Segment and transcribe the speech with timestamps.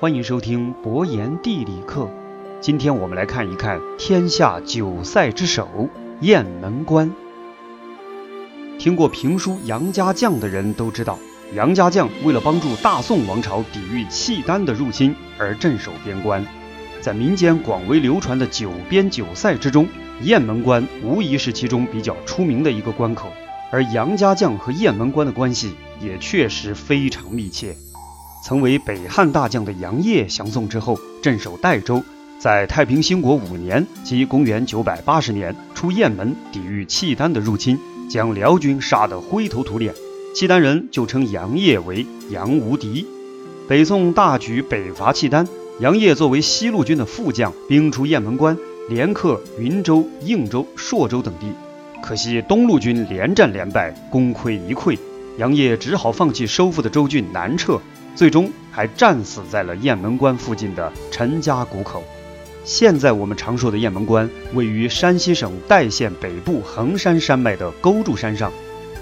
[0.00, 2.08] 欢迎收听博言地理课。
[2.60, 5.88] 今天我们来看一看天下九塞之首
[6.20, 7.12] 雁门关。
[8.78, 11.18] 听过评书《杨家将》的人都知道，
[11.52, 16.46] 杨家将为了帮助大宋王朝抵御契丹的入侵而镇守边关。
[17.00, 19.88] 在民间广为流传的九边九塞之中，
[20.22, 23.32] 雁门关无疑是其中比较出名的一个关口。
[23.72, 27.74] 而杨家将和雁门关的关系也确实非常密切。
[28.48, 32.02] 曾为北汉大将的杨业降宋之后，镇守代州，
[32.38, 39.92] 在太平兴国五年，即公元980年，出雁门抵御契丹的入侵，将辽军杀得灰头土脸。
[40.34, 43.06] 契丹人就称杨业为杨无敌。
[43.68, 45.46] 北宋大举北伐契丹，
[45.80, 48.56] 杨业作为西路军的副将，兵出雁门关，
[48.88, 51.52] 连克云州、应州、朔州等地。
[52.02, 54.98] 可惜东路军连战连败，功亏一篑，
[55.36, 57.78] 杨业只好放弃收复的州郡南撤，
[58.14, 62.02] 最终还战死在了雁门关附近的陈家谷口。
[62.64, 68.52] 现在我们常说的雁门关位于山西省代县北部衡山山脉的勾住山上，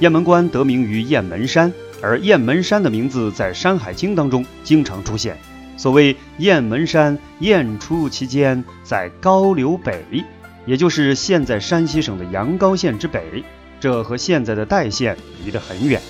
[0.00, 5.36] 雁门关得名于雁门山，而雁门山的名字在《山海经》当中经常出现。
[5.76, 10.24] 所谓雁门山，雁出其间，在高柳北。
[10.64, 13.44] 也就是现在山西省的阳高县之北，
[13.78, 16.00] 这和现在的代县离得很远。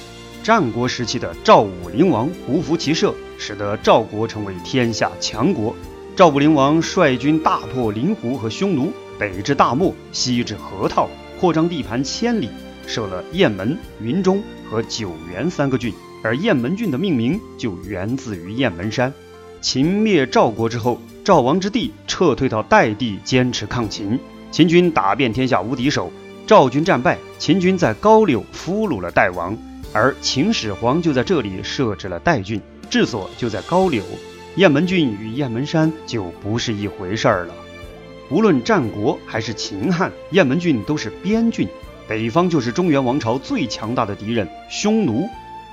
[0.47, 5.75] 战国时期的赵武灵王胡服骑射，使得赵国成为天下强国。
[6.15, 11.09] 赵武灵王率军大破灵狐和匈奴，北至大漠，西至河套，
[11.41, 12.49] 扩张地盘千里，
[12.87, 15.93] 设了雁门、云中和九原三个郡。
[16.23, 19.13] 而雁门郡的命名就源自于雁门山。
[19.61, 24.17] 秦灭赵国之后，赵王之弟撤退到代地，坚持抗秦。
[24.53, 26.13] 秦军打遍天下无敌手，
[26.47, 29.59] 赵军战败，秦军在高柳俘虏了代王，
[29.97, 34.05] 而秦始皇就在这里设置了代郡，治所就在高柳。
[34.57, 37.55] 雁门郡与雁门山就不是一回事儿了。
[38.29, 41.67] 无论战国还是秦汉，雁门郡都是边郡，
[42.07, 45.27] 北方就是中原王朝最强大的敌人匈奴。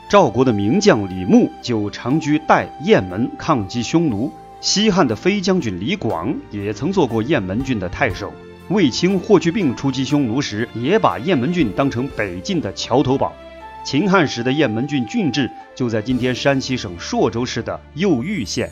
[0.07, 8.31] 赵国的名将李牧就长居代雁门抗击匈奴，西汉的飞将军李广也曾做过雁门郡的太守。
[8.69, 13.33] 卫青、霍去病出击匈奴时，也把雁门郡当成北进的桥头堡。
[13.83, 18.71] 秦汉时的雁门郡郡治就在今天山西省朔州市的右玉县。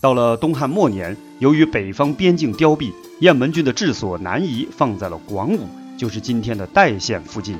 [0.00, 5.60] 到了东汉末年，由于北方边境凋敝，雁门郡的治所南移，放在了广武，
[5.96, 7.56] 就是今天的代县附近。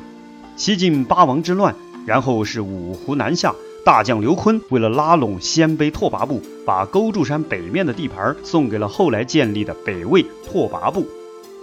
[0.57, 1.75] 西晋八王之乱，
[2.05, 11.07] 然后是五胡南下，大将刘琨为了拉拢鲜卑拓跋部，把勾住山北面的地盘送给了后来建立的北魏拓跋部。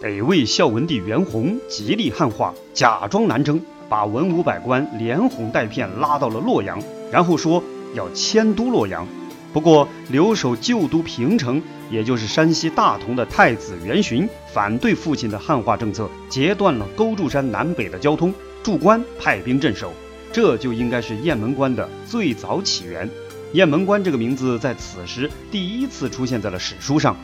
[0.01, 7.63] 北魏孝文帝元宏极力汉化，假装南征，把文武百官连哄带骗拉到了洛阳，然后说
[7.93, 9.07] 要迁都洛阳。
[9.51, 11.61] 不过留守旧都平城，
[11.91, 18.33] 也就是山西大同的太子元询反对父亲的汉化政策，截断了勾住山南北的交通，
[18.63, 19.93] 驻关派兵镇守。
[20.31, 23.07] 这就应该是雁门关的最早起源。
[23.51, 27.15] 雁门关这个名字在此时第一次出现在了史书上。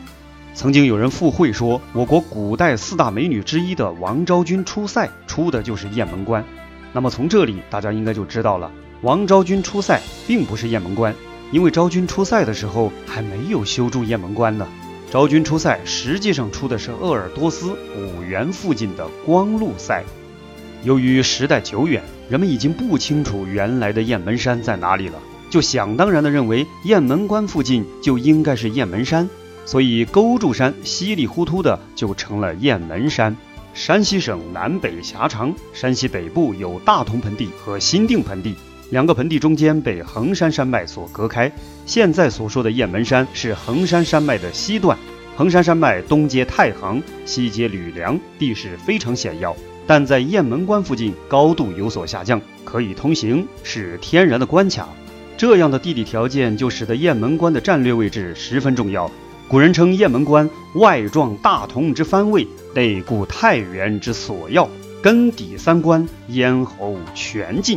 [0.52, 6.44] 曾经有人附会说，我国古代四大美女之一的王昭君出塞出的就是雁门关。
[6.92, 8.70] 那么从这里大家应该就知道了，
[9.02, 11.14] 王昭君出塞并不是雁门关，
[11.52, 14.66] 因为昭君出塞的时候还没有修筑雁门关呢。
[15.10, 20.04] 昭君出塞实际上出的是鄂尔多斯五原附近的光禄塞。
[20.82, 25.18] 由于时代久远，人们已经不清楚原来的雁门山在哪里了，
[25.48, 29.28] 就想当然的认为雁门关附近就应该是雁门山。
[29.70, 33.36] 所以勾住山稀里糊涂的就成了雁门山。
[33.72, 38.56] 山西省南北狭长，山西北部有大同盆地和新定盆地，
[38.90, 41.48] 两个盆地中间被衡山山脉所隔开。
[41.86, 44.98] 现在所说的雁门山是衡山山脉的西段，
[45.36, 49.54] 衡山山脉东接太行，西接吕梁，地势非常险要。
[49.86, 54.88] 但在雁门关附近高度有所下降，可以通行，是天然的关卡。
[55.36, 59.08] 这样的地理条件就使得雁门关的战略位置十分重要。
[59.50, 64.70] 古人称雁门关外壮大同之藩卫，内固太原之所要，
[65.02, 67.76] 根底三关，咽喉全尽。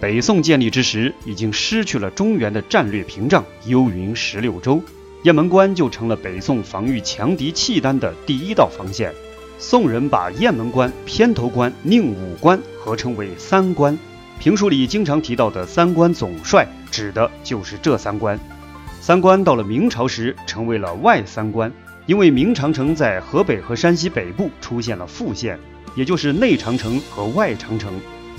[0.00, 4.82] 北宋建立之时，已经失去了中原的战略屏障，幽云十六州，
[5.22, 9.14] 雁门关就成了北宋防御强敌契丹的第一道防线。
[9.60, 13.96] 宋人把雁门关、偏头关、宁武关合称为三关。
[14.40, 18.36] 评书里经常提到的三关总帅，指的就是这三关。
[19.06, 21.70] 三关到了明朝时成为了外三关，
[22.06, 25.58] 因为明长城在河北和山西北部出现了副线，
[25.94, 27.92] 也就是内长城和外长城。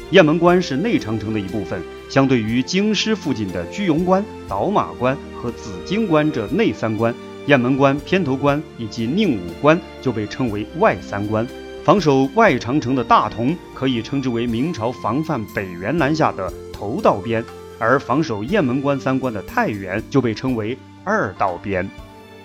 [0.10, 1.80] 雁门关是内长城的一部分，
[2.10, 7.14] 相对于京师附近的居庸关、倒马关和紫荆关这内三关，
[7.46, 11.46] 雁门关、偏头关以及宁武关就被称为外三关。
[11.84, 17.46] 防守外长城的大同可以称之为明朝防范北元南下的头道边，
[17.80, 21.90] 而防守雁门关三关的太原就被称为二道边。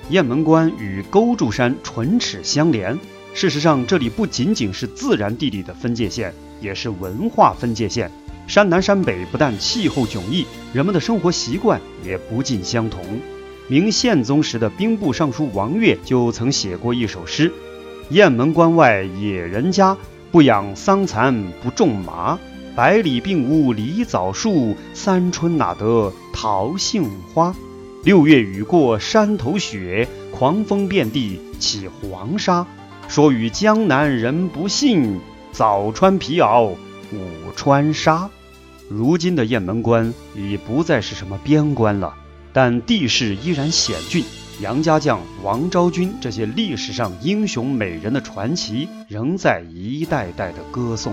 [0.09, 2.99] 雁门关与勾柱山唇齿相连。
[3.33, 8.11] 事实上，这里不仅仅是自然地理的分界线，也是文化分界线。
[8.49, 13.01] 山南山北不但气候迥异，人们的生活习惯也不尽相同。
[13.69, 17.53] 明宪宗时的兵部尚书王悦就曾写过一首诗
[18.11, 19.97] ：“雁门关外野人家，
[20.33, 22.37] 不养桑蚕不种麻。
[22.77, 27.55] 百里并无梨枣树，三春哪得桃杏花？
[28.05, 32.67] 六月雨过山头雪，狂风遍地起黄沙。”
[33.09, 35.21] 说与江南人不信，
[35.51, 36.77] 早穿皮袄午
[37.57, 38.31] 穿纱。
[38.89, 42.15] 如今的雁门关已不再是什么边关了，
[42.53, 44.25] 但地势依然险峻。
[44.61, 51.13] 杨家将王昭君这些历史上英雄美人的传奇，仍在一代代的歌颂。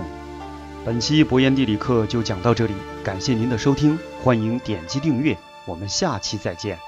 [0.88, 2.74] 本期博言地理课就讲到这里，
[3.04, 6.80] 感谢您的收听，欢迎点击订阅，我们下期再见。